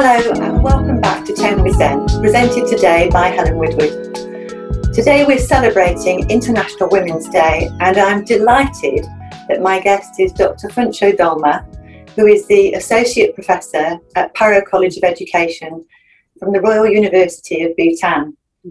Hello 0.00 0.30
and 0.30 0.62
welcome 0.62 1.00
back 1.00 1.24
to 1.24 1.34
10 1.34 1.64
with 1.64 1.74
Zen, 1.74 2.06
presented 2.20 2.68
today 2.68 3.10
by 3.10 3.30
Helen 3.30 3.58
Woodward. 3.58 4.14
Today 4.94 5.24
we're 5.26 5.40
celebrating 5.40 6.30
International 6.30 6.88
Women's 6.88 7.28
Day 7.28 7.68
and 7.80 7.98
I'm 7.98 8.24
delighted 8.24 9.04
that 9.48 9.60
my 9.60 9.80
guest 9.80 10.20
is 10.20 10.32
Dr. 10.32 10.68
Phuntsho 10.68 11.16
Dolma, 11.16 11.64
who 12.14 12.28
is 12.28 12.46
the 12.46 12.74
Associate 12.74 13.34
Professor 13.34 13.98
at 14.14 14.32
Paro 14.36 14.64
College 14.64 14.96
of 14.98 15.02
Education 15.02 15.84
from 16.38 16.52
the 16.52 16.60
Royal 16.60 16.86
University 16.86 17.64
of 17.64 17.74
Bhutan. 17.76 18.36
Uh, 18.64 18.70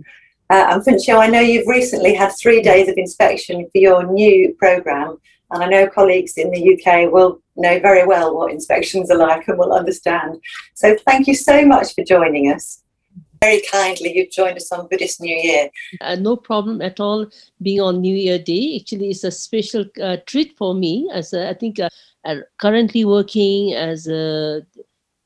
and 0.49 0.81
Phuntsho, 0.81 1.19
I 1.19 1.27
know 1.27 1.41
you've 1.41 1.67
recently 1.67 2.13
had 2.13 2.31
three 2.41 2.61
days 2.61 2.87
of 2.87 2.95
inspection 2.95 3.67
for 3.69 3.79
your 3.79 4.09
new 4.09 4.55
programme, 4.57 5.17
and 5.51 5.61
I 5.61 5.67
know 5.67 5.89
colleagues 5.89 6.37
in 6.37 6.51
the 6.51 6.73
UK 6.73 7.11
will 7.11 7.41
know 7.57 7.79
very 7.79 8.05
well 8.05 8.35
what 8.35 8.51
inspections 8.51 9.11
are 9.11 9.17
like 9.17 9.47
and 9.47 9.57
will 9.57 9.73
understand. 9.73 10.39
So 10.73 10.95
thank 11.05 11.27
you 11.27 11.35
so 11.35 11.65
much 11.65 11.93
for 11.95 12.03
joining 12.03 12.51
us. 12.51 12.83
Very 13.41 13.61
kindly, 13.69 14.17
you've 14.17 14.31
joined 14.31 14.57
us 14.57 14.71
on 14.71 14.87
Buddhist 14.87 15.21
New 15.21 15.35
Year. 15.35 15.69
Uh, 16.01 16.15
no 16.15 16.35
problem 16.35 16.81
at 16.81 16.99
all 16.99 17.27
being 17.61 17.81
on 17.81 18.01
New 18.01 18.15
Year 18.15 18.39
Day. 18.39 18.79
Actually, 18.79 19.11
it's 19.11 19.23
a 19.23 19.31
special 19.31 19.85
uh, 20.01 20.17
treat 20.25 20.57
for 20.57 20.73
me 20.73 21.07
as 21.13 21.33
a, 21.33 21.49
I 21.49 21.53
think 21.53 21.79
uh, 21.79 21.89
currently 22.59 23.05
working 23.05 23.73
as 23.73 24.07
a 24.07 24.65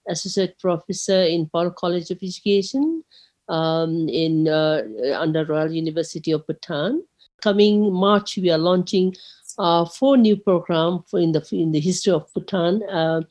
associate 0.10 0.60
professor 0.60 1.24
in 1.24 1.48
Paro 1.48 1.74
College 1.74 2.12
of 2.12 2.20
Education 2.22 3.04
um, 3.48 4.10
in 4.10 4.48
uh, 4.48 4.82
under 5.16 5.46
Royal 5.46 5.72
University 5.72 6.32
of 6.32 6.46
Bhutan. 6.48 7.04
Coming 7.42 7.92
March, 7.92 8.38
we 8.38 8.52
are 8.52 8.58
launching 8.58 9.16
uh, 9.62 9.86
four 9.86 10.18
new 10.18 10.36
programs 10.36 11.14
in 11.14 11.32
the 11.32 11.48
in 11.52 11.72
the 11.72 11.80
history 11.80 12.14
of 12.14 12.32
Bhutan. 12.34 12.84
Uh, 12.90 13.22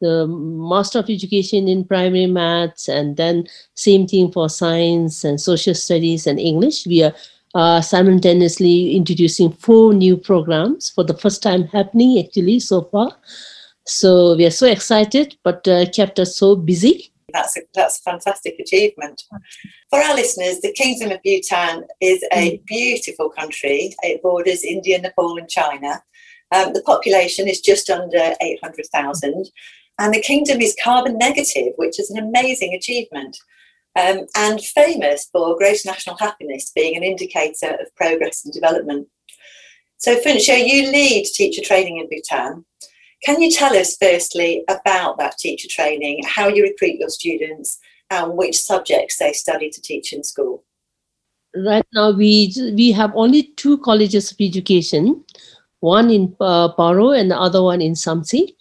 the 0.00 0.26
Master 0.26 0.98
of 0.98 1.08
Education 1.08 1.68
in 1.68 1.84
Primary 1.84 2.26
Maths, 2.26 2.88
and 2.88 3.16
then 3.16 3.46
same 3.74 4.06
thing 4.06 4.30
for 4.30 4.50
Science 4.50 5.24
and 5.24 5.40
Social 5.40 5.74
Studies 5.74 6.26
and 6.26 6.38
English. 6.38 6.86
We 6.86 7.02
are 7.02 7.14
uh, 7.54 7.80
simultaneously 7.80 8.94
introducing 8.94 9.52
four 9.52 9.94
new 9.94 10.16
programs 10.16 10.90
for 10.90 11.04
the 11.04 11.16
first 11.16 11.42
time 11.42 11.64
happening 11.68 12.18
actually 12.18 12.60
so 12.60 12.82
far. 12.82 13.16
So 13.86 14.36
we 14.36 14.44
are 14.44 14.50
so 14.50 14.66
excited, 14.66 15.38
but 15.42 15.66
uh, 15.66 15.86
kept 15.90 16.18
us 16.18 16.36
so 16.36 16.56
busy. 16.56 17.12
That's 17.36 17.56
a, 17.58 17.60
that's 17.74 17.98
a 17.98 18.02
fantastic 18.02 18.58
achievement. 18.58 19.22
For 19.90 19.98
our 19.98 20.14
listeners, 20.14 20.60
the 20.60 20.72
Kingdom 20.72 21.10
of 21.10 21.22
Bhutan 21.22 21.84
is 22.00 22.24
a 22.32 22.52
mm. 22.52 22.64
beautiful 22.64 23.28
country. 23.28 23.94
It 24.02 24.22
borders 24.22 24.64
India, 24.64 24.98
Nepal, 24.98 25.36
and 25.36 25.48
China. 25.48 26.02
Um, 26.54 26.72
the 26.72 26.82
population 26.82 27.46
is 27.46 27.60
just 27.60 27.90
under 27.90 28.34
800,000, 28.40 29.50
and 29.98 30.14
the 30.14 30.22
kingdom 30.22 30.60
is 30.60 30.76
carbon 30.82 31.18
negative, 31.18 31.72
which 31.76 32.00
is 32.00 32.10
an 32.10 32.18
amazing 32.18 32.72
achievement. 32.72 33.36
Um, 33.98 34.26
and 34.36 34.60
famous 34.60 35.28
for 35.32 35.56
gross 35.56 35.84
national 35.84 36.16
happiness 36.16 36.70
being 36.74 36.96
an 36.96 37.02
indicator 37.02 37.76
of 37.80 37.94
progress 37.96 38.44
and 38.44 38.52
development. 38.54 39.08
So, 39.98 40.20
Phuntsho, 40.20 40.56
you 40.56 40.90
lead 40.90 41.24
teacher 41.26 41.62
training 41.62 41.98
in 41.98 42.08
Bhutan. 42.08 42.64
Can 43.24 43.40
you 43.40 43.50
tell 43.50 43.74
us 43.76 43.96
firstly 43.96 44.62
about 44.68 45.18
that 45.18 45.38
teacher 45.38 45.68
training, 45.70 46.22
how 46.26 46.48
you 46.48 46.62
recruit 46.62 46.96
your 46.98 47.08
students, 47.08 47.78
and 48.10 48.36
which 48.36 48.60
subjects 48.60 49.18
they 49.18 49.32
study 49.32 49.70
to 49.70 49.80
teach 49.80 50.12
in 50.12 50.22
school? 50.22 50.64
Right 51.56 51.86
now, 51.94 52.10
we 52.12 52.52
we 52.74 52.92
have 52.92 53.12
only 53.14 53.54
two 53.56 53.78
colleges 53.78 54.30
of 54.30 54.36
education, 54.40 55.24
one 55.80 56.10
in 56.10 56.36
uh, 56.40 56.74
Paro 56.74 57.18
and 57.18 57.30
the 57.30 57.38
other 57.38 57.62
one 57.62 57.80
in 57.80 57.94
Samtse. 57.94 58.52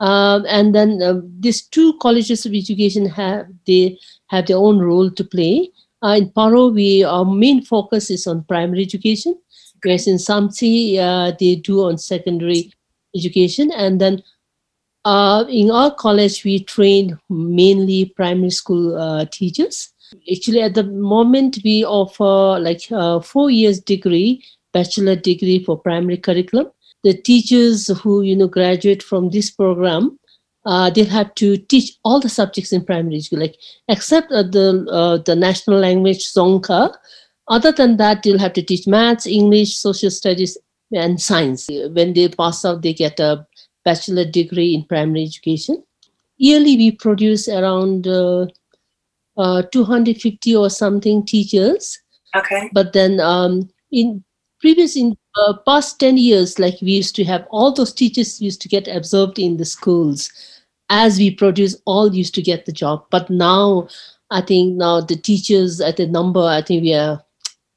Um, 0.00 0.46
and 0.48 0.74
then 0.74 1.02
uh, 1.02 1.20
these 1.38 1.62
two 1.62 1.96
colleges 1.98 2.46
of 2.46 2.54
education 2.54 3.06
have 3.06 3.46
they 3.66 3.98
have 4.28 4.46
their 4.46 4.56
own 4.56 4.78
role 4.80 5.10
to 5.10 5.24
play. 5.24 5.70
Uh, 6.02 6.16
in 6.18 6.30
Paro, 6.30 6.74
we 6.74 7.04
our 7.04 7.24
main 7.24 7.62
focus 7.62 8.10
is 8.10 8.26
on 8.26 8.44
primary 8.44 8.82
education, 8.82 9.38
whereas 9.82 10.08
in 10.08 10.16
Samtse 10.16 10.98
uh, 10.98 11.32
they 11.38 11.56
do 11.56 11.84
on 11.84 11.98
secondary 11.98 12.72
education. 13.16 13.70
And 13.72 14.00
then 14.00 14.22
uh, 15.04 15.44
in 15.48 15.70
our 15.70 15.94
college, 15.94 16.44
we 16.44 16.64
train 16.64 17.18
mainly 17.28 18.12
primary 18.16 18.50
school 18.50 18.96
uh, 18.96 19.24
teachers. 19.26 19.92
Actually, 20.30 20.62
at 20.62 20.74
the 20.74 20.84
moment, 20.84 21.58
we 21.64 21.84
offer 21.84 22.60
like 22.60 22.82
a 22.90 23.20
four 23.22 23.50
years 23.50 23.80
degree, 23.80 24.44
bachelor 24.72 25.16
degree 25.16 25.62
for 25.64 25.78
primary 25.78 26.16
curriculum 26.16 26.66
the 27.02 27.14
teachers 27.14 27.88
who 28.02 28.22
you 28.22 28.36
know 28.36 28.48
graduate 28.48 29.02
from 29.02 29.30
this 29.30 29.50
program 29.50 30.18
uh, 30.66 30.90
they'll 30.90 31.06
have 31.06 31.34
to 31.34 31.56
teach 31.56 31.96
all 32.04 32.20
the 32.20 32.28
subjects 32.28 32.72
in 32.72 32.84
primary 32.84 33.20
school 33.20 33.40
like 33.40 33.56
except 33.88 34.30
uh, 34.32 34.42
the 34.42 34.86
uh, 34.90 35.16
the 35.24 35.34
national 35.34 35.78
language 35.78 36.26
Dzongkha 36.26 36.94
other 37.48 37.72
than 37.72 37.96
that 37.96 38.22
they'll 38.22 38.38
have 38.38 38.52
to 38.52 38.62
teach 38.62 38.86
maths 38.86 39.26
english 39.26 39.76
social 39.76 40.10
studies 40.10 40.58
and 40.92 41.20
science. 41.20 41.68
When 41.68 42.14
they 42.14 42.28
pass 42.28 42.64
out 42.64 42.82
they 42.82 42.94
get 42.94 43.20
a 43.20 43.46
bachelor 43.84 44.24
degree 44.24 44.74
in 44.74 44.84
primary 44.84 45.24
education. 45.24 45.82
Yearly 46.38 46.76
we 46.76 46.90
produce 46.92 47.48
around 47.48 48.06
uh, 48.06 48.46
uh, 49.36 49.62
250 49.72 50.56
or 50.56 50.70
something 50.70 51.24
teachers. 51.24 51.98
Okay. 52.34 52.70
But 52.72 52.92
then 52.92 53.20
um, 53.20 53.68
in 53.90 54.24
previous 54.60 54.96
in 54.96 55.16
uh, 55.36 55.54
past 55.66 55.98
10 56.00 56.16
years 56.16 56.58
like 56.58 56.74
we 56.82 56.92
used 56.92 57.14
to 57.16 57.24
have 57.24 57.46
all 57.50 57.72
those 57.72 57.92
teachers 57.92 58.40
used 58.40 58.60
to 58.62 58.68
get 58.68 58.88
absorbed 58.88 59.38
in 59.38 59.56
the 59.56 59.64
schools. 59.64 60.30
As 60.88 61.18
we 61.18 61.30
produce 61.30 61.76
all 61.84 62.12
used 62.14 62.34
to 62.34 62.42
get 62.42 62.66
the 62.66 62.72
job. 62.72 63.04
But 63.10 63.30
now 63.30 63.88
i 64.30 64.40
think 64.40 64.76
now 64.76 65.00
the 65.00 65.16
teachers 65.16 65.80
at 65.80 65.96
the 65.96 66.06
number 66.06 66.40
i 66.40 66.62
think 66.62 66.82
we 66.82 66.94
are 66.94 67.22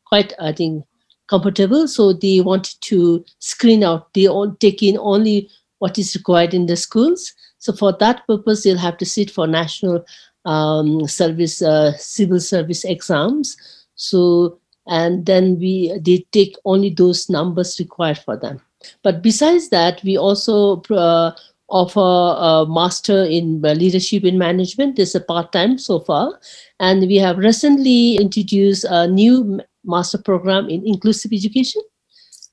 quite 0.05 0.33
i 0.39 0.51
think 0.51 0.85
comfortable. 1.27 1.87
So 1.87 2.13
they 2.13 2.41
wanted 2.41 2.75
to 2.81 3.23
screen 3.39 3.83
out 3.83 4.13
they 4.13 4.27
all 4.27 4.55
take 4.55 4.83
in 4.83 4.97
only 4.97 5.49
what 5.79 5.97
is 5.97 6.15
required 6.15 6.53
in 6.53 6.65
the 6.65 6.77
schools. 6.77 7.33
So 7.57 7.73
for 7.73 7.93
that 7.99 8.25
purpose 8.27 8.63
they'll 8.63 8.77
have 8.77 8.97
to 8.97 9.05
sit 9.05 9.31
for 9.31 9.47
national 9.47 10.05
um, 10.45 11.07
service 11.07 11.61
uh, 11.61 11.95
civil 11.97 12.39
service 12.39 12.83
exams. 12.83 13.57
So 13.95 14.59
and 14.87 15.25
then 15.25 15.59
we 15.59 15.97
they 16.01 16.25
take 16.31 16.55
only 16.65 16.89
those 16.89 17.29
numbers 17.29 17.79
required 17.79 18.17
for 18.17 18.37
them. 18.37 18.61
But 19.01 19.21
besides 19.21 19.69
that 19.69 20.03
we 20.03 20.17
also 20.17 20.81
uh, 20.91 21.31
offer 21.69 21.99
a 21.99 22.65
master 22.69 23.23
in 23.23 23.61
leadership 23.61 24.23
in 24.23 24.37
management. 24.37 24.95
This 24.95 25.09
is 25.09 25.15
a 25.15 25.21
part-time 25.21 25.77
so 25.77 25.99
far. 25.99 26.39
And 26.79 27.01
we 27.07 27.15
have 27.15 27.37
recently 27.37 28.15
introduced 28.15 28.85
a 28.87 29.07
new 29.07 29.59
master 29.85 30.17
program 30.17 30.69
in 30.69 30.85
inclusive 30.87 31.31
education 31.33 31.81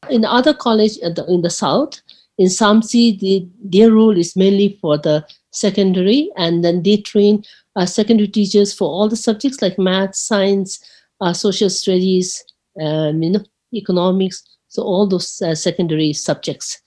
in 0.09 0.25
other 0.25 0.55
college 0.55 0.97
in 0.99 1.43
the 1.43 1.51
south 1.51 2.01
in 2.39 2.47
samtse 2.47 3.19
the, 3.21 3.47
their 3.63 3.93
role 3.93 4.17
is 4.17 4.35
mainly 4.37 4.79
for 4.81 4.97
the 4.99 5.25
secondary 5.53 6.31
and 6.37 6.65
then 6.65 6.83
they 6.83 6.97
train 6.97 7.45
uh, 7.77 7.87
secondary 7.87 8.29
teachers 8.29 8.73
for 8.73 8.89
all 8.89 9.09
the 9.09 9.17
subjects 9.17 9.63
like 9.63 9.79
math 9.79 10.15
science 10.15 10.83
uh, 11.21 11.33
social 11.33 11.71
studies, 11.71 12.43
um, 12.81 13.23
you 13.23 13.31
know, 13.31 13.45
economics, 13.75 14.43
so 14.69 14.83
all 14.83 15.07
those 15.07 15.41
uh, 15.43 15.55
secondary 15.55 16.13
subjects. 16.13 16.81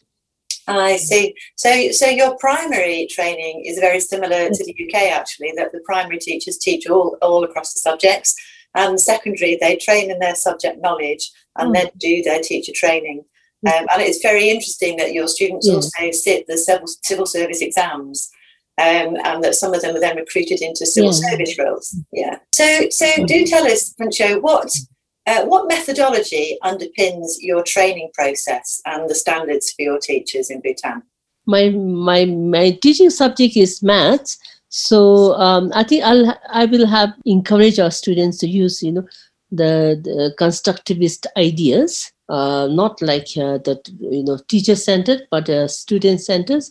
I 0.65 0.95
see. 0.95 1.35
So, 1.55 1.91
so 1.91 2.07
your 2.07 2.37
primary 2.37 3.07
training 3.11 3.63
is 3.65 3.79
very 3.79 3.99
similar 3.99 4.47
to 4.47 4.63
the 4.65 4.71
UK, 4.71 5.11
actually. 5.11 5.51
That 5.57 5.73
the 5.73 5.81
primary 5.85 6.19
teachers 6.19 6.57
teach 6.57 6.87
all 6.87 7.17
all 7.21 7.43
across 7.43 7.73
the 7.73 7.81
subjects, 7.81 8.33
and 8.75 8.99
secondary 8.99 9.57
they 9.59 9.75
train 9.75 10.11
in 10.11 10.19
their 10.19 10.35
subject 10.35 10.81
knowledge 10.81 11.31
and 11.57 11.69
mm. 11.69 11.73
then 11.73 11.89
do 11.97 12.23
their 12.23 12.41
teacher 12.41 12.71
training. 12.73 13.23
Mm. 13.65 13.81
Um, 13.81 13.87
and 13.93 14.01
it's 14.01 14.21
very 14.21 14.49
interesting 14.49 14.97
that 14.97 15.13
your 15.13 15.27
students 15.27 15.67
yeah. 15.67 15.75
also 15.75 16.11
sit 16.11 16.47
the 16.47 16.57
civil, 16.57 16.87
civil 16.87 17.25
service 17.25 17.61
exams 17.61 18.29
um, 18.81 19.17
and 19.23 19.43
that 19.43 19.55
some 19.55 19.73
of 19.73 19.81
them 19.81 19.95
are 19.95 19.99
then 19.99 20.17
recruited 20.17 20.61
into 20.61 20.85
civil 20.85 21.13
yeah. 21.13 21.29
service 21.29 21.57
roles. 21.59 21.95
Yeah. 22.11 22.37
So, 22.53 22.89
so 22.89 23.25
do 23.25 23.45
tell 23.45 23.65
us, 23.65 23.93
Phuntsho, 23.93 24.41
what 24.41 24.71
uh, 25.25 25.45
what 25.45 25.69
methodology 25.69 26.57
underpins 26.63 27.35
your 27.39 27.63
training 27.63 28.09
process 28.13 28.81
and 28.85 29.09
the 29.09 29.15
standards 29.15 29.71
for 29.71 29.81
your 29.83 29.99
teachers 29.99 30.49
in 30.49 30.59
Bhutan? 30.59 31.01
My 31.45 31.69
my 31.69 32.25
my 32.25 32.71
teaching 32.81 33.09
subject 33.09 33.55
is 33.55 33.81
maths, 33.81 34.37
so 34.75 35.35
um, 35.35 35.71
I 35.75 35.83
think 35.83 36.03
I'll 36.03 36.35
I 36.49 36.65
will 36.65 36.87
have 36.87 37.13
encourage 37.25 37.77
our 37.77 37.91
students 37.91 38.39
to 38.39 38.47
use 38.47 38.81
you 38.81 38.93
know 38.93 39.07
the, 39.51 40.01
the 40.03 40.33
constructivist 40.39 41.27
ideas 41.37 42.11
uh, 42.27 42.67
not 42.71 42.99
like 42.99 43.27
uh, 43.37 43.59
the 43.59 43.79
you 43.99 44.23
know 44.23 44.39
teacher 44.47 44.75
centered 44.75 45.27
but 45.29 45.47
uh, 45.47 45.67
student 45.67 46.21
centered 46.21 46.63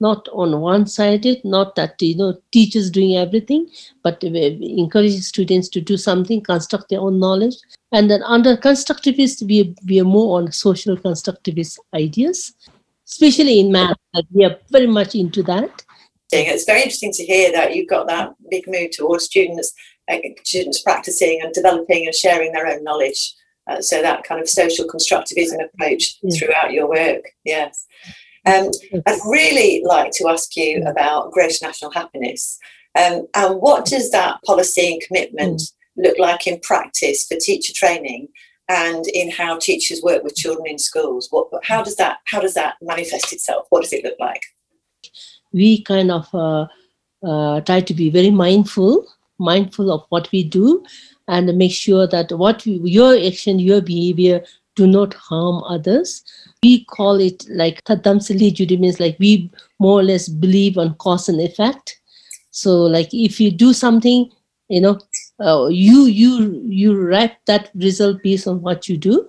not 0.00 0.26
on 0.32 0.60
one 0.60 0.84
sided 0.88 1.44
not 1.44 1.76
that 1.76 1.94
you 2.02 2.16
know 2.16 2.36
teachers 2.50 2.90
doing 2.90 3.14
everything 3.16 3.70
but 4.02 4.20
encouraging 4.24 5.20
students 5.20 5.68
to 5.68 5.80
do 5.80 5.96
something 5.96 6.40
construct 6.40 6.88
their 6.88 7.00
own 7.00 7.20
knowledge. 7.20 7.54
And 7.92 8.10
then 8.10 8.24
under 8.24 8.56
constructivist 8.56 9.46
we, 9.46 9.76
we 9.86 10.00
are 10.00 10.04
more 10.04 10.38
on 10.40 10.50
social 10.50 10.96
constructivist 10.96 11.78
ideas. 11.94 12.52
Especially 13.06 13.60
in 13.60 13.70
math 13.70 13.96
we 14.32 14.44
are 14.44 14.58
very 14.70 14.88
much 14.88 15.14
into 15.14 15.44
that 15.44 15.83
interesting. 16.34 16.54
It's 16.54 16.64
very 16.64 16.82
interesting 16.82 17.12
to 17.12 17.24
hear 17.24 17.52
that 17.52 17.74
you've 17.74 17.88
got 17.88 18.06
that 18.08 18.34
big 18.50 18.64
move 18.66 18.90
towards 18.92 19.24
students, 19.24 19.72
uh, 20.10 20.18
students 20.44 20.82
practicing 20.82 21.40
and 21.42 21.52
developing 21.52 22.06
and 22.06 22.14
sharing 22.14 22.52
their 22.52 22.66
own 22.66 22.82
knowledge. 22.84 23.34
Uh, 23.66 23.80
so 23.80 24.02
that 24.02 24.24
kind 24.24 24.40
of 24.40 24.48
social 24.48 24.86
constructivism 24.86 25.64
approach 25.64 26.18
yeah. 26.22 26.38
throughout 26.38 26.72
your 26.72 26.88
work. 26.88 27.24
Yes. 27.44 27.86
Um, 28.46 28.68
I'd 29.06 29.20
really 29.26 29.82
like 29.84 30.10
to 30.12 30.28
ask 30.28 30.54
you 30.54 30.84
about 30.86 31.32
gross 31.32 31.62
national 31.62 31.92
happiness. 31.92 32.58
Um, 32.94 33.26
and 33.34 33.56
what 33.60 33.86
does 33.86 34.10
that 34.10 34.42
policy 34.44 34.92
and 34.92 35.02
commitment 35.06 35.60
mm. 35.60 35.72
look 35.96 36.18
like 36.18 36.46
in 36.46 36.60
practice 36.60 37.26
for 37.26 37.38
teacher 37.38 37.72
training 37.74 38.28
and 38.68 39.06
in 39.08 39.30
how 39.30 39.58
teachers 39.58 40.02
work 40.02 40.22
with 40.22 40.36
children 40.36 40.66
in 40.66 40.78
schools? 40.78 41.28
What, 41.30 41.48
how 41.64 41.82
does 41.82 41.96
that 41.96 42.18
how 42.26 42.40
does 42.40 42.54
that 42.54 42.74
manifest 42.82 43.32
itself? 43.32 43.66
What 43.70 43.82
does 43.82 43.92
it 43.92 44.04
look 44.04 44.16
like? 44.20 44.42
We 45.54 45.82
kind 45.82 46.10
of 46.10 46.28
uh, 46.34 46.66
uh, 47.26 47.60
try 47.62 47.80
to 47.80 47.94
be 47.94 48.10
very 48.10 48.30
mindful, 48.30 49.06
mindful 49.38 49.90
of 49.90 50.04
what 50.10 50.30
we 50.32 50.44
do, 50.44 50.84
and 51.28 51.56
make 51.56 51.72
sure 51.72 52.06
that 52.08 52.30
what 52.32 52.66
we, 52.66 52.72
your 52.84 53.16
action, 53.16 53.58
your 53.58 53.80
behavior 53.80 54.44
do 54.76 54.86
not 54.86 55.14
harm 55.14 55.62
others. 55.64 56.24
We 56.62 56.84
call 56.84 57.20
it 57.20 57.44
like 57.48 57.82
Tadamsili 57.84 58.52
judi 58.52 58.78
means 58.78 59.00
like 59.00 59.16
we 59.18 59.50
more 59.78 60.00
or 60.00 60.02
less 60.02 60.28
believe 60.28 60.76
on 60.76 60.94
cause 60.94 61.28
and 61.28 61.40
effect. 61.40 62.00
So 62.50 62.82
like 62.82 63.08
if 63.12 63.40
you 63.40 63.50
do 63.50 63.72
something, 63.72 64.30
you 64.68 64.80
know, 64.80 64.98
uh, 65.40 65.66
you 65.66 66.06
you 66.06 66.60
you 66.64 67.00
wrap 67.00 67.38
that 67.46 67.70
result 67.74 68.22
based 68.22 68.46
on 68.48 68.62
what 68.62 68.88
you 68.88 68.96
do. 68.96 69.28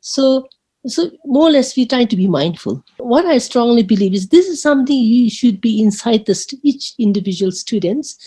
So 0.00 0.48
so 0.88 1.10
more 1.24 1.48
or 1.48 1.50
less 1.50 1.76
we're 1.76 1.86
trying 1.86 2.08
to 2.08 2.16
be 2.16 2.28
mindful. 2.28 2.84
What 2.98 3.26
I 3.26 3.38
strongly 3.38 3.82
believe 3.82 4.14
is 4.14 4.28
this 4.28 4.46
is 4.46 4.62
something 4.62 4.96
you 4.96 5.30
should 5.30 5.60
be 5.60 5.82
inside 5.82 6.26
the 6.26 6.34
st- 6.34 6.60
each 6.64 6.94
individual 6.98 7.52
students 7.52 8.18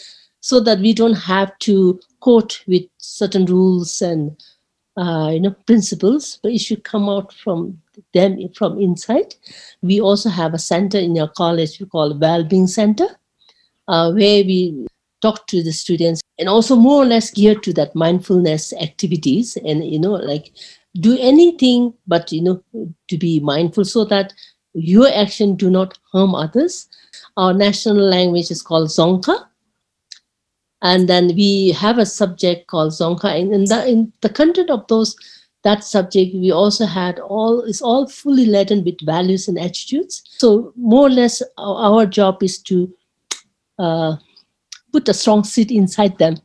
so 0.42 0.60
that 0.62 0.80
we 0.80 0.94
don't 0.94 1.14
have 1.14 1.58
to 1.60 2.00
quote 2.20 2.64
with 2.68 2.84
certain 2.98 3.46
rules 3.46 4.02
and 4.02 4.36
uh, 4.98 5.30
you 5.32 5.40
know 5.40 5.56
principles 5.66 6.40
but 6.44 6.52
it 6.52 6.60
should 6.60 6.84
come 6.84 7.08
out 7.08 7.34
from 7.34 7.80
them 8.14 8.38
from 8.56 8.80
inside 8.80 9.36
we 9.82 10.02
also 10.02 10.30
have 10.30 10.54
a 10.54 10.60
center 10.60 10.98
in 10.98 11.18
our 11.18 11.30
college 11.30 11.80
we 11.80 11.86
call 11.86 12.18
well-being 12.18 12.68
center 12.68 13.08
uh, 13.88 14.12
where 14.12 14.44
we 14.44 14.86
talk 15.22 15.48
to 15.48 15.64
the 15.64 15.72
students 15.72 16.22
and 16.40 16.50
also 16.50 16.76
more 16.76 17.04
or 17.04 17.06
less 17.06 17.32
geared 17.32 17.64
to 17.64 17.72
that 17.72 17.96
mindfulness 17.96 18.74
activities 18.74 19.58
and 19.58 19.86
you 19.86 20.00
know 20.00 20.14
like 20.14 20.52
do 21.00 21.18
anything 21.20 21.94
but 22.06 22.32
you 22.32 22.42
know 22.42 22.62
to 23.08 23.18
be 23.18 23.40
mindful 23.40 23.86
so 23.86 24.04
that 24.06 24.34
your 24.74 25.10
action 25.14 25.56
do 25.56 25.70
not 25.70 25.98
harm 26.12 26.36
others. 26.36 26.88
Our 27.38 27.54
national 27.54 27.98
language 27.98 28.52
is 28.52 28.62
called 28.62 28.90
Dzongkha 28.90 29.46
and 30.82 31.08
then 31.08 31.28
we 31.36 31.72
have 31.72 31.98
a 31.98 32.06
subject 32.06 32.68
called 32.68 32.94
Dzongkha 32.94 33.40
and 33.40 33.54
in 33.54 33.66
the, 33.66 33.88
in 33.88 34.14
the 34.22 34.30
content 34.30 34.70
of 34.70 34.88
those 34.88 35.16
that 35.64 35.84
subject 35.84 36.34
we 36.34 36.52
also 36.52 36.86
had 36.86 37.20
all 37.20 37.62
is 37.62 37.82
all 37.82 38.08
fully 38.08 38.46
laden 38.46 38.84
with 38.84 38.98
values 39.06 39.48
and 39.48 39.60
attitudes. 39.60 40.24
So 40.26 40.74
more 40.76 41.08
or 41.08 41.10
less 41.10 41.42
our, 41.58 42.00
our 42.00 42.06
job 42.06 42.42
is 42.42 42.58
to 42.64 42.92
uh, 43.78 44.16
put 44.92 45.08
a 45.08 45.14
strong 45.14 45.44
seed 45.44 45.72
inside 45.72 46.18
them. 46.18 46.38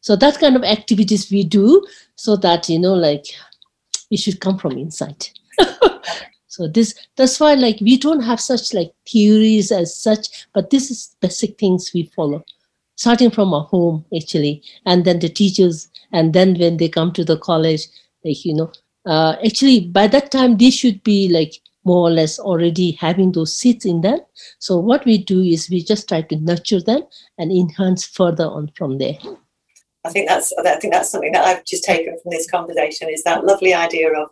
So 0.00 0.16
that 0.16 0.40
kind 0.40 0.56
of 0.56 0.64
activities 0.64 1.30
we 1.30 1.44
do 1.44 1.86
so 2.16 2.36
that 2.36 2.68
you 2.68 2.78
know 2.78 2.94
like 2.94 3.26
it 4.14 4.20
should 4.20 4.40
come 4.40 4.58
from 4.58 4.78
inside. 4.78 5.28
So 6.54 6.68
this 6.68 6.94
that's 7.16 7.40
why 7.40 7.54
like 7.54 7.80
we 7.80 7.98
don't 7.98 8.20
have 8.20 8.40
such 8.40 8.72
like 8.74 8.92
theories 9.10 9.72
as 9.72 9.92
such 9.92 10.46
but 10.54 10.70
this 10.70 10.88
is 10.88 11.16
basic 11.20 11.58
things 11.58 11.90
we 11.92 12.04
follow 12.14 12.44
starting 12.94 13.32
from 13.32 13.52
a 13.52 13.62
home 13.62 14.04
actually 14.16 14.62
and 14.86 15.04
then 15.04 15.18
the 15.18 15.28
teachers 15.28 15.88
and 16.12 16.32
then 16.32 16.56
when 16.56 16.76
they 16.76 16.88
come 16.88 17.12
to 17.14 17.24
the 17.24 17.38
college 17.38 17.88
like 18.24 18.44
you 18.44 18.54
know 18.54 18.70
uh, 19.04 19.34
actually 19.44 19.80
by 19.80 20.06
that 20.06 20.30
time 20.30 20.56
they 20.56 20.70
should 20.70 21.02
be 21.02 21.28
like 21.28 21.54
more 21.84 22.08
or 22.08 22.10
less 22.10 22.38
already 22.38 22.92
having 22.92 23.32
those 23.32 23.54
seeds 23.54 23.84
in 23.84 24.00
them. 24.00 24.18
So 24.58 24.78
what 24.78 25.04
we 25.04 25.18
do 25.18 25.42
is 25.42 25.68
we 25.68 25.82
just 25.82 26.08
try 26.08 26.22
to 26.22 26.36
nurture 26.36 26.80
them 26.80 27.02
and 27.36 27.52
enhance 27.52 28.06
further 28.06 28.46
on 28.46 28.70
from 28.74 28.96
there 28.98 29.18
i 30.04 30.10
think 30.10 30.28
that's 30.28 30.52
i 30.58 30.76
think 30.76 30.92
that's 30.92 31.10
something 31.10 31.32
that 31.32 31.44
i've 31.44 31.64
just 31.64 31.84
taken 31.84 32.18
from 32.22 32.30
this 32.30 32.50
conversation 32.50 33.08
is 33.08 33.22
that 33.22 33.44
lovely 33.44 33.74
idea 33.74 34.10
of 34.12 34.28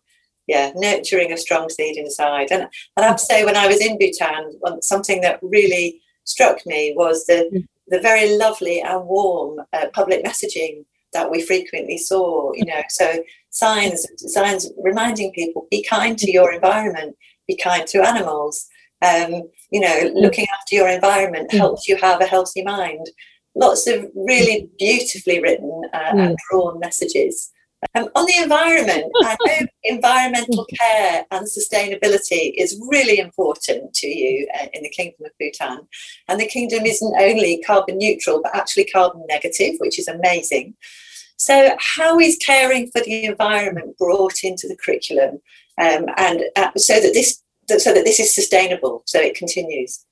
yeah 0.46 0.72
nurturing 0.74 1.32
a 1.32 1.36
strong 1.36 1.68
seed 1.68 1.96
inside. 1.96 2.50
And, 2.50 2.62
and 2.62 3.04
i 3.04 3.06
have 3.06 3.16
to 3.16 3.24
say 3.24 3.44
when 3.44 3.56
i 3.56 3.66
was 3.66 3.80
in 3.80 3.98
bhutan 3.98 4.58
something 4.80 5.20
that 5.20 5.38
really 5.42 6.00
struck 6.24 6.64
me 6.66 6.94
was 6.96 7.26
the 7.26 7.50
mm. 7.52 7.66
the 7.88 8.00
very 8.00 8.36
lovely 8.36 8.80
and 8.80 9.04
warm 9.04 9.60
uh, 9.72 9.86
public 9.92 10.24
messaging 10.24 10.84
that 11.12 11.30
we 11.30 11.42
frequently 11.42 11.98
saw 11.98 12.52
you 12.54 12.64
know. 12.64 12.82
So 12.88 13.22
signs 13.50 14.06
signs 14.16 14.70
reminding 14.82 15.32
people 15.32 15.66
be 15.70 15.82
kind 15.82 16.16
to 16.18 16.30
your 16.30 16.52
environment 16.52 17.16
be 17.48 17.56
kind 17.56 17.86
to 17.88 18.06
animals. 18.06 18.66
Um, 19.02 19.50
you 19.72 19.80
know 19.80 19.88
mm. 19.88 20.14
looking 20.14 20.46
after 20.54 20.76
your 20.76 20.88
environment 20.88 21.50
mm. 21.50 21.58
helps 21.58 21.88
you 21.88 21.96
have 21.96 22.20
a 22.20 22.26
healthy 22.26 22.62
mind 22.62 23.10
lots 23.54 23.86
of 23.86 24.06
really 24.14 24.70
beautifully 24.78 25.40
written 25.40 25.82
uh, 25.92 26.12
and 26.16 26.36
drawn 26.50 26.78
messages 26.78 27.52
um, 27.94 28.08
on 28.14 28.26
the 28.26 28.42
environment, 28.42 29.10
I 29.22 29.36
know 29.46 29.66
environmental 29.84 30.66
care 30.78 31.26
and 31.30 31.46
sustainability 31.46 32.52
is 32.56 32.80
really 32.88 33.18
important 33.18 33.92
to 33.94 34.06
you 34.06 34.48
uh, 34.54 34.66
in 34.72 34.82
the 34.82 34.88
Kingdom 34.88 35.26
of 35.26 35.32
Bhutan. 35.38 35.80
And 36.28 36.40
the 36.40 36.46
kingdom 36.46 36.84
isn't 36.84 37.16
only 37.20 37.62
carbon 37.66 37.98
neutral, 37.98 38.40
but 38.42 38.54
actually 38.54 38.84
carbon 38.84 39.24
negative, 39.28 39.74
which 39.78 39.98
is 39.98 40.08
amazing. 40.08 40.74
So, 41.36 41.76
how 41.80 42.20
is 42.20 42.36
caring 42.36 42.88
for 42.92 43.00
the 43.00 43.24
environment 43.24 43.98
brought 43.98 44.44
into 44.44 44.68
the 44.68 44.76
curriculum, 44.76 45.40
um, 45.80 46.06
and 46.16 46.44
uh, 46.54 46.70
so 46.76 47.00
that 47.00 47.14
this 47.14 47.42
so 47.66 47.92
that 47.92 48.04
this 48.04 48.20
is 48.20 48.32
sustainable, 48.32 49.02
so 49.06 49.18
it 49.18 49.34
continues? 49.34 50.04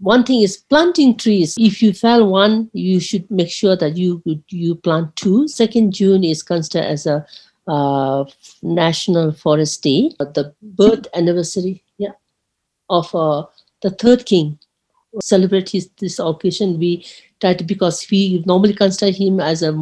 One 0.00 0.24
thing 0.24 0.42
is 0.42 0.56
planting 0.56 1.16
trees. 1.16 1.56
If 1.58 1.82
you 1.82 1.92
fell 1.92 2.28
one 2.28 2.70
you 2.72 3.00
should 3.00 3.30
make 3.30 3.50
sure 3.50 3.76
that 3.76 3.96
you 3.96 4.22
you 4.48 4.74
plant 4.74 5.14
two. 5.16 5.48
Second 5.48 5.92
june 5.92 6.24
is 6.24 6.42
considered 6.42 6.86
as 6.86 7.06
a 7.06 7.26
uh, 7.66 8.24
national 8.62 9.32
forest 9.32 9.82
day. 9.82 10.10
The 10.18 10.54
birth 10.62 11.06
anniversary 11.14 11.82
yeah 11.98 12.12
of 12.88 13.14
uh, 13.14 13.44
the 13.82 13.90
third 13.90 14.26
king 14.26 14.58
celebrate 15.22 15.70
his, 15.70 15.88
this 15.98 16.18
occasion. 16.18 16.78
We 16.78 17.04
try 17.40 17.54
to 17.54 17.64
because 17.64 18.06
we 18.10 18.42
normally 18.46 18.74
consider 18.74 19.16
him 19.16 19.40
as 19.40 19.62
a 19.62 19.72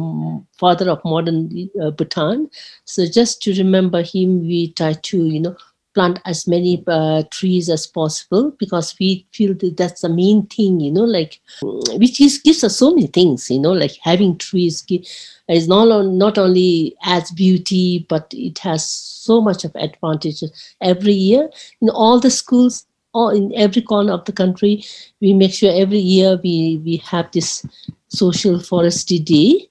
father 0.57 0.89
of 0.89 1.03
modern 1.03 1.69
uh, 1.81 1.91
bhutan. 1.91 2.49
So 2.85 3.05
just 3.05 3.41
to 3.43 3.53
remember 3.53 4.01
him 4.01 4.41
we 4.41 4.73
try 4.73 4.93
to 4.93 5.25
you 5.25 5.39
know 5.39 5.57
plant 5.97 6.19
as 6.25 6.47
many 6.47 6.83
uh, 6.85 7.23
trees 7.31 7.69
as 7.69 7.87
possible 7.87 8.51
because 8.59 8.95
we 8.99 9.25
feel 9.33 9.55
that 9.55 9.77
that's 9.77 10.01
the 10.01 10.09
main 10.09 10.45
thing 10.45 10.79
you 10.79 10.91
know 10.91 11.07
like 11.17 11.39
which 12.01 12.21
is, 12.21 12.37
gives 12.37 12.63
us 12.63 12.77
so 12.77 12.93
many 12.93 13.07
things 13.07 13.49
you 13.49 13.59
know 13.59 13.71
like 13.71 13.95
having 14.03 14.37
trees 14.37 14.85
is 15.49 15.67
not, 15.67 16.05
not 16.05 16.37
only 16.37 16.95
adds 17.03 17.31
beauty 17.31 18.05
but 18.09 18.31
it 18.37 18.59
has 18.59 18.87
so 18.87 19.41
much 19.41 19.65
of 19.65 19.75
advantages. 19.75 20.51
Every 20.81 21.13
year 21.13 21.49
in 21.81 21.89
all 21.89 22.19
the 22.19 22.29
schools 22.29 22.85
all 23.13 23.29
in 23.29 23.51
every 23.55 23.81
corner 23.81 24.13
of 24.13 24.25
the 24.25 24.33
country 24.33 24.83
we 25.19 25.33
make 25.33 25.53
sure 25.53 25.73
every 25.73 25.97
year 25.97 26.39
we 26.43 26.79
we 26.85 26.97
have 26.97 27.31
this 27.31 27.65
social 28.09 28.59
forestry 28.59 29.17
day 29.17 29.67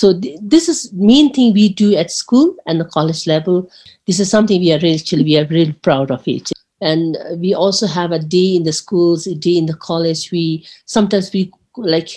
so 0.00 0.18
th- 0.18 0.38
this 0.40 0.66
is 0.66 0.90
main 0.94 1.30
thing 1.30 1.52
we 1.52 1.68
do 1.68 1.94
at 1.94 2.10
school 2.10 2.56
and 2.66 2.80
the 2.80 2.86
college 2.86 3.26
level. 3.26 3.70
This 4.06 4.18
is 4.18 4.30
something 4.30 4.58
we 4.58 4.72
are 4.72 4.78
really, 4.78 5.22
we 5.22 5.36
are 5.36 5.44
really 5.48 5.74
proud 5.74 6.10
of 6.10 6.26
it. 6.26 6.50
And 6.80 7.18
we 7.36 7.52
also 7.52 7.86
have 7.86 8.10
a 8.10 8.18
day 8.18 8.56
in 8.56 8.62
the 8.62 8.72
schools, 8.72 9.26
a 9.26 9.34
day 9.34 9.58
in 9.58 9.66
the 9.66 9.74
college. 9.74 10.32
We 10.32 10.66
sometimes 10.86 11.30
we 11.34 11.52
like 11.76 12.08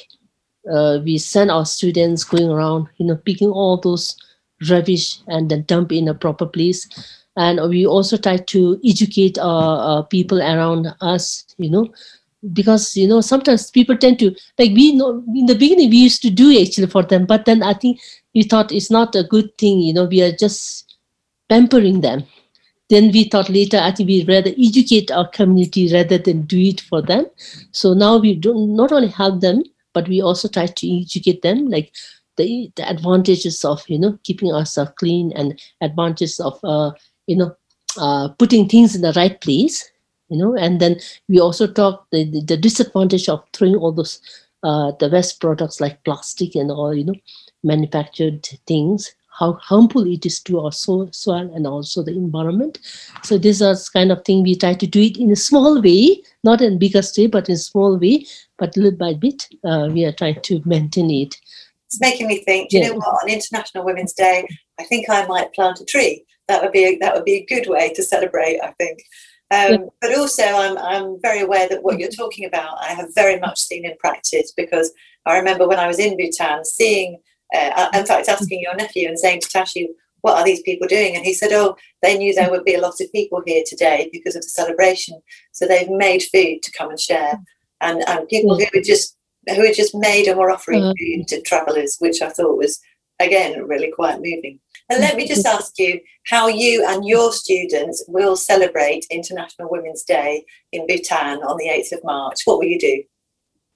uh, 0.72 1.00
we 1.04 1.18
send 1.18 1.52
our 1.52 1.66
students 1.66 2.24
going 2.24 2.48
around, 2.50 2.88
you 3.00 3.06
know, 3.06 3.18
picking 3.18 3.50
all 3.50 3.76
those 3.76 4.16
rubbish 4.70 5.20
and 5.28 5.52
then 5.52 5.64
dump 5.64 5.92
in 5.92 6.08
a 6.08 6.14
proper 6.14 6.46
place. 6.46 6.88
And 7.36 7.60
we 7.68 7.86
also 7.86 8.16
try 8.16 8.38
to 8.38 8.80
educate 8.86 9.38
our, 9.40 9.78
our 9.78 10.04
people 10.06 10.42
around 10.42 10.88
us, 11.02 11.44
you 11.58 11.70
know, 11.70 11.92
because 12.52 12.96
you 12.98 13.08
know 13.08 13.22
sometimes 13.22 13.72
people 13.72 13.96
tend 13.96 14.20
to 14.20 14.36
like 14.60 14.72
we 14.72 14.94
know 14.94 15.24
in 15.36 15.46
the 15.46 15.56
beginning 15.56 15.90
we 15.90 15.98
used 15.98 16.22
to 16.22 16.30
do 16.30 16.60
actually 16.60 16.88
for 16.88 17.04
them 17.04 17.26
but 17.26 17.46
then 17.46 17.64
i 17.64 17.74
think 17.74 18.00
we 18.36 18.44
thought 18.44 18.72
it's 18.72 18.92
not 18.92 19.16
a 19.16 19.24
good 19.24 19.58
thing 19.58 19.80
you 19.80 19.94
know 19.94 20.06
we 20.06 20.22
are 20.22 20.32
just 20.32 20.96
pampering 21.50 22.02
them. 22.02 22.24
Then 22.90 23.12
we 23.12 23.24
thought 23.26 23.50
later 23.50 23.78
i 23.78 23.92
think 23.92 24.08
we 24.08 24.26
rather 24.26 24.52
educate 24.58 25.12
our 25.12 25.28
community 25.30 25.92
rather 25.94 26.18
than 26.18 26.44
do 26.44 26.60
it 26.60 26.82
for 26.82 27.02
them. 27.02 27.26
So 27.72 27.94
now 27.94 28.18
we 28.18 28.36
do 28.36 28.68
not 28.68 28.92
only 28.92 29.08
help 29.08 29.42
them 29.42 29.64
but 29.94 30.08
we 30.08 30.22
also 30.22 30.48
try 30.48 30.66
to 30.66 31.02
educate 31.02 31.42
them 31.42 31.70
like 31.70 31.94
the, 32.38 32.72
the 32.76 32.90
advantages 32.90 33.64
of 33.64 33.84
you 33.88 34.00
know 34.00 34.20
keeping 34.24 34.52
ourselves 34.52 34.92
clean 34.98 35.32
and 35.36 35.60
advantages 35.82 36.40
of 36.40 36.60
uh, 36.64 36.92
you 37.28 37.38
know 37.38 37.56
uh, 37.98 38.30
putting 38.40 38.68
things 38.68 38.96
in 38.96 39.02
the 39.02 39.14
right 39.14 39.40
place 39.42 39.90
you 40.34 40.40
know 40.40 40.56
and 40.56 40.80
then 40.80 41.00
we 41.30 41.40
also 41.40 41.68
talk 41.68 42.08
the, 42.12 42.24
the, 42.32 42.42
the 42.42 42.58
disadvantage 42.58 43.30
of 43.30 43.44
throwing 43.54 43.76
all 43.76 43.92
those 43.92 44.20
uh, 44.64 44.92
the 45.00 45.10
waste 45.10 45.40
products 45.40 45.80
like 45.80 46.04
plastic 46.04 46.56
and 46.56 46.72
all 46.72 46.94
you 46.94 47.04
know 47.04 47.16
manufactured 47.64 48.44
things 48.68 49.14
how 49.40 49.54
harmful 49.54 50.06
it 50.06 50.26
is 50.26 50.40
to 50.42 50.60
our 50.60 50.72
soil, 50.72 51.10
soil 51.12 51.52
and 51.56 51.66
also 51.66 52.04
the 52.04 52.12
environment. 52.12 52.80
So 53.24 53.38
these 53.38 53.62
are 53.62 53.76
kind 53.92 54.12
of 54.12 54.24
thing 54.24 54.44
we 54.44 54.56
try 54.56 54.76
to 54.76 54.88
do 54.88 55.02
it 55.02 55.18
in 55.18 55.32
a 55.32 55.36
small 55.36 55.82
way 55.82 56.22
not 56.44 56.62
in 56.62 56.78
bigger 56.78 57.02
way 57.18 57.28
but 57.28 57.50
in 57.50 57.58
small 57.58 57.98
way 57.98 58.26
but 58.58 58.76
little 58.78 58.98
by 58.98 59.14
bit 59.14 59.48
uh, 59.64 59.90
we 59.92 60.06
are 60.06 60.12
trying 60.12 60.42
to 60.42 60.62
maintain 60.66 61.10
it. 61.10 61.36
It's 61.88 62.00
making 62.00 62.28
me 62.28 62.44
think 62.44 62.70
do 62.70 62.78
you 62.78 62.84
yeah. 62.84 62.90
know 62.90 62.96
what? 62.96 63.24
On 63.24 63.30
international 63.30 63.86
women's 63.86 64.14
day 64.14 64.48
i 64.80 64.84
think 64.84 65.10
i 65.10 65.26
might 65.26 65.54
plant 65.54 65.80
a 65.80 65.86
tree. 65.86 66.26
That 66.48 66.62
would 66.62 66.72
be 66.72 66.84
a, 66.84 66.98
that 67.00 67.16
would 67.16 67.26
be 67.26 67.36
a 67.36 67.46
good 67.46 67.70
way 67.70 67.94
to 67.94 68.04
celebrate 68.04 68.60
i 68.62 68.72
think 68.78 69.00
um. 69.52 69.90
But 70.02 70.18
also, 70.18 70.44
I'm, 70.44 70.78
I'm 70.78 71.22
very 71.22 71.42
aware 71.42 71.68
that 71.70 71.84
what 71.84 72.00
you're 72.00 72.10
talking 72.10 72.46
about, 72.46 72.78
I 72.82 72.94
have 72.94 73.14
very 73.14 73.40
much 73.40 73.60
seen 73.60 73.86
in 73.86 73.96
practice 74.00 74.52
because 74.56 74.92
I 75.26 75.38
remember 75.38 75.68
when 75.68 75.80
I 75.80 75.88
was 75.88 76.00
in 76.00 76.18
Bhutan 76.18 76.66
seeing, 76.66 77.20
uh, 77.56 77.90
in 77.94 78.06
fact, 78.06 78.30
asking 78.30 78.62
your 78.62 78.76
nephew 78.76 79.08
and 79.08 79.20
saying 79.20 79.42
to 79.42 79.50
Tashi, 79.50 79.90
what 80.22 80.38
are 80.38 80.46
these 80.46 80.62
people 80.62 80.88
doing? 80.88 81.16
And 81.16 81.26
he 81.26 81.34
said, 81.34 81.52
oh, 81.52 81.76
they 82.02 82.18
knew 82.18 82.34
there 82.34 82.50
would 82.50 82.64
be 82.64 82.76
a 82.76 82.82
lot 82.82 83.00
of 83.00 83.12
people 83.12 83.44
here 83.46 83.64
today 83.68 84.10
because 84.12 84.36
of 84.36 84.42
the 84.42 84.50
celebration. 84.50 85.22
So 85.52 85.68
they've 85.68 85.90
made 85.90 86.24
food 86.24 86.64
to 86.64 86.72
come 86.78 86.90
and 86.90 87.00
share. 87.00 87.40
And, 87.82 88.08
and 88.08 88.28
people 88.30 88.58
who 88.58 88.66
were 88.74 88.82
just 88.82 89.18
who 89.50 89.66
had 89.66 89.76
just 89.76 89.94
made 89.94 90.28
and 90.28 90.40
were 90.40 90.52
offering 90.52 90.84
uh, 90.84 90.94
food 90.98 91.28
to 91.28 91.42
travellers, 91.42 91.98
which 92.00 92.22
I 92.22 92.30
thought 92.30 92.58
was, 92.58 92.80
again, 93.24 93.66
really 93.66 93.92
quite 93.92 94.18
moving. 94.18 94.60
And 94.90 95.00
let 95.00 95.16
me 95.16 95.28
just 95.28 95.46
ask 95.46 95.78
you 95.80 96.00
how 96.28 96.48
you 96.48 96.86
and 96.88 97.06
your 97.06 97.32
students 97.32 98.04
will 98.08 98.36
celebrate 98.36 99.06
International 99.10 99.70
Women's 99.72 100.04
Day 100.04 100.46
in 100.72 100.86
Bhutan 100.88 101.42
on 101.44 101.58
the 101.58 101.68
8th 101.68 101.94
of 101.94 102.04
March. 102.04 102.42
What 102.46 102.60
will 102.60 102.66
you 102.66 102.80
do? 102.80 103.04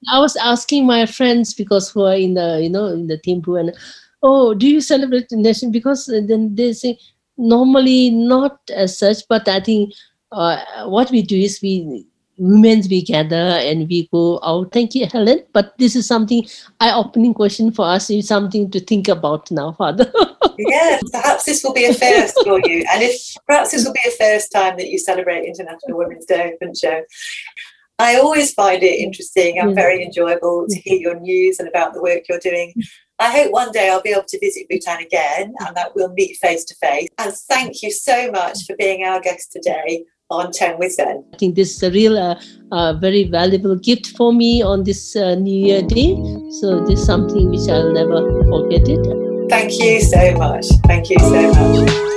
I 0.09 0.19
was 0.19 0.35
asking 0.35 0.85
my 0.85 1.05
friends 1.05 1.53
because 1.53 1.89
who 1.89 2.03
are 2.03 2.15
in 2.15 2.35
the, 2.35 2.59
you 2.61 2.69
know, 2.69 2.87
in 2.87 3.07
the 3.07 3.17
Thimphu 3.17 3.59
and, 3.59 3.75
oh, 4.21 4.53
do 4.53 4.67
you 4.67 4.81
celebrate 4.81 5.29
the 5.29 5.37
nation? 5.37 5.71
Because 5.71 6.05
then 6.05 6.53
they 6.53 6.73
say, 6.73 6.99
normally 7.37 8.09
not 8.09 8.59
as 8.73 8.97
such, 8.97 9.27
but 9.29 9.47
I 9.47 9.59
think 9.59 9.93
uh, 10.31 10.59
what 10.85 11.09
we 11.11 11.21
do 11.21 11.37
is 11.37 11.61
we 11.61 12.05
women 12.37 12.81
we 12.89 13.01
gather 13.01 13.35
and 13.35 13.87
we 13.89 14.07
go 14.11 14.39
out. 14.43 14.71
Thank 14.71 14.95
you, 14.95 15.07
Helen. 15.07 15.43
But 15.53 15.77
this 15.77 15.95
is 15.95 16.07
something 16.07 16.47
eye-opening 16.79 17.33
question 17.33 17.71
for 17.71 17.85
us. 17.85 18.09
It's 18.09 18.27
something 18.27 18.69
to 18.71 18.79
think 18.79 19.07
about 19.07 19.49
now, 19.51 19.73
Father. 19.73 20.11
yeah, 20.57 20.99
perhaps 21.11 21.45
this 21.45 21.63
will 21.63 21.73
be 21.73 21.85
a 21.85 21.93
first 21.93 22.37
for 22.43 22.59
you, 22.65 22.85
and 22.91 23.03
if 23.03 23.35
perhaps 23.47 23.71
this 23.71 23.85
will 23.85 23.93
be 23.93 24.07
a 24.07 24.11
first 24.11 24.51
time 24.51 24.77
that 24.77 24.89
you 24.89 24.99
celebrate 24.99 25.45
International 25.45 25.97
Women's 25.97 26.25
Day, 26.25 26.53
Phuntsho. 26.61 27.01
I 27.99 28.17
always 28.17 28.53
find 28.53 28.83
it 28.83 28.99
interesting 28.99 29.57
and 29.57 29.73
very 29.73 30.03
enjoyable 30.03 30.67
to 30.69 30.79
hear 30.81 30.99
your 30.99 31.19
news 31.19 31.57
and 31.57 31.67
about 31.67 31.95
the 31.95 32.01
work 32.01 32.23
you're 32.29 32.37
doing. 32.37 32.75
I 33.17 33.31
hope 33.31 33.51
one 33.51 33.71
day 33.71 33.89
I'll 33.89 34.03
be 34.03 34.11
able 34.11 34.25
to 34.27 34.39
visit 34.39 34.67
Bhutan 34.69 35.01
again 35.01 35.55
and 35.65 35.75
that 35.75 35.95
we'll 35.95 36.13
meet 36.13 36.37
face 36.37 36.63
to 36.65 36.75
face. 36.75 37.09
And 37.17 37.33
thank 37.33 37.81
you 37.81 37.89
so 37.89 38.29
much 38.29 38.65
for 38.67 38.75
being 38.75 39.03
our 39.03 39.19
guest 39.19 39.51
today 39.51 40.05
on 40.29 40.51
10 40.51 40.77
with 40.77 40.99
I 40.99 41.37
think 41.37 41.55
this 41.55 41.75
is 41.75 41.83
a 41.83 41.91
real, 41.91 42.17
uh, 42.17 42.39
uh, 42.71 42.93
very 42.93 43.23
valuable 43.23 43.75
gift 43.75 44.07
for 44.17 44.33
me 44.33 44.61
on 44.61 44.83
this 44.83 45.15
uh, 45.15 45.35
New 45.35 45.65
Year 45.67 45.81
Day. 45.81 46.15
So 46.59 46.83
this 46.85 46.99
is 46.99 47.05
something 47.05 47.49
which 47.49 47.69
I'll 47.69 47.93
never 47.93 48.43
forget 48.43 48.87
it. 48.87 49.49
Thank 49.49 49.79
you 49.79 50.01
so 50.01 50.33
much. 50.33 50.65
Thank 50.85 51.09
you 51.09 51.19
so 51.19 51.51
much. 51.53 52.16